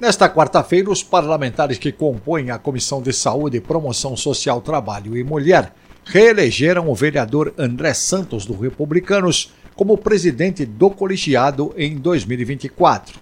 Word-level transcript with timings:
Nesta 0.00 0.28
quarta-feira, 0.28 0.90
os 0.90 1.02
parlamentares 1.02 1.76
que 1.76 1.90
compõem 1.90 2.52
a 2.52 2.58
Comissão 2.58 3.02
de 3.02 3.12
Saúde, 3.12 3.60
Promoção 3.60 4.16
Social, 4.16 4.60
Trabalho 4.60 5.16
e 5.16 5.24
Mulher 5.24 5.72
reelegeram 6.04 6.88
o 6.88 6.94
vereador 6.94 7.52
André 7.58 7.92
Santos, 7.94 8.46
do 8.46 8.56
Republicanos, 8.56 9.52
como 9.74 9.98
presidente 9.98 10.64
do 10.64 10.88
colegiado 10.88 11.74
em 11.76 11.96
2024. 11.96 13.18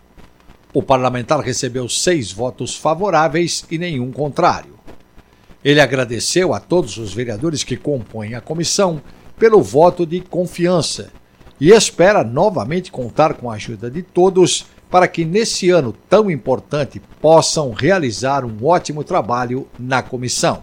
O 0.74 0.82
parlamentar 0.82 1.40
recebeu 1.40 1.88
seis 1.88 2.30
votos 2.30 2.76
favoráveis 2.76 3.64
e 3.70 3.78
nenhum 3.78 4.12
contrário. 4.12 4.74
Ele 5.64 5.80
agradeceu 5.80 6.52
a 6.52 6.60
todos 6.60 6.98
os 6.98 7.14
vereadores 7.14 7.64
que 7.64 7.78
compõem 7.78 8.34
a 8.34 8.40
comissão 8.42 9.00
pelo 9.38 9.62
voto 9.62 10.04
de 10.04 10.20
confiança 10.20 11.10
e 11.58 11.70
espera 11.70 12.22
novamente 12.22 12.92
contar 12.92 13.32
com 13.32 13.50
a 13.50 13.54
ajuda 13.54 13.90
de 13.90 14.02
todos 14.02 14.66
para 14.90 15.08
que 15.08 15.24
nesse 15.24 15.70
ano 15.70 15.94
tão 16.08 16.30
importante 16.30 17.00
possam 17.20 17.72
realizar 17.72 18.44
um 18.44 18.64
ótimo 18.64 19.02
trabalho 19.02 19.66
na 19.78 20.02
comissão. 20.02 20.62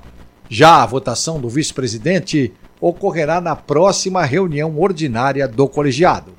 Já 0.49 0.81
a 0.81 0.85
votação 0.85 1.39
do 1.39 1.49
vice-presidente 1.49 2.53
ocorrerá 2.79 3.39
na 3.41 3.55
próxima 3.55 4.23
reunião 4.23 4.79
ordinária 4.79 5.47
do 5.47 5.67
colegiado. 5.67 6.33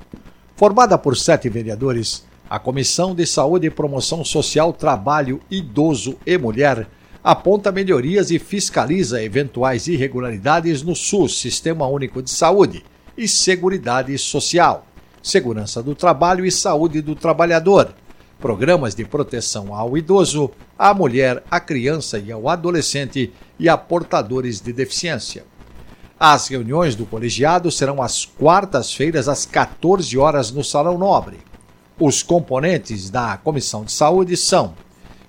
Formada 0.57 0.97
por 0.97 1.17
sete 1.17 1.49
vereadores, 1.49 2.25
a 2.49 2.59
Comissão 2.59 3.15
de 3.15 3.27
Saúde 3.27 3.67
e 3.67 3.71
Promoção 3.71 4.25
Social, 4.25 4.73
Trabalho, 4.73 5.41
Idoso 5.51 6.17
e 6.27 6.39
Mulher 6.39 6.87
aponta 7.23 7.73
melhorias 7.73 8.31
e 8.31 8.39
fiscaliza 8.39 9.23
eventuais 9.23 9.89
irregularidades 9.89 10.83
no 10.83 10.95
SUS, 10.95 11.41
Sistema 11.41 11.87
Único 11.87 12.23
de 12.23 12.31
Saúde, 12.31 12.85
e 13.17 13.27
Seguridade 13.27 14.17
Social 14.19 14.87
segurança 15.25 15.83
do 15.83 15.95
trabalho 15.95 16.45
e 16.45 16.53
saúde 16.53 17.01
do 17.01 17.17
trabalhador, 17.17 17.95
programas 18.39 18.95
de 18.95 19.07
proteção 19.07 19.75
ao 19.75 19.97
idoso, 19.97 20.51
à 20.79 20.93
mulher, 20.93 21.43
à 21.51 21.59
criança 21.59 22.19
e 22.19 22.31
ao 22.31 22.47
adolescente 22.47 23.33
e 23.59 23.67
a 23.67 23.77
portadores 23.79 24.61
de 24.61 24.71
deficiência. 24.71 25.47
As 26.21 26.49
reuniões 26.49 26.95
do 26.95 27.07
colegiado 27.07 27.71
serão 27.71 28.03
às 28.03 28.27
quartas-feiras 28.27 29.27
às 29.27 29.47
14 29.47 30.17
horas 30.19 30.51
no 30.51 30.63
Salão 30.63 30.99
Nobre. 30.99 31.39
Os 31.99 32.23
componentes 32.23 33.09
da 33.09 33.39
Comissão 33.39 33.83
de 33.83 33.93
Saúde 33.93 34.37
são: 34.37 34.75